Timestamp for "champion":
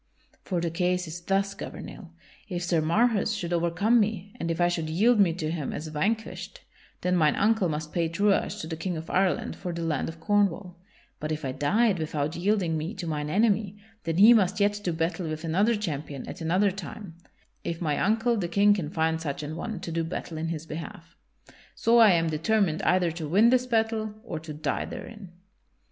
15.75-16.27